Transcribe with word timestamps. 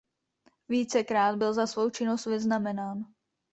Vícekrát 0.69 1.35
byl 1.37 1.53
za 1.53 1.67
svou 1.67 1.89
činnost 1.89 2.25
vyznamenán. 2.25 3.03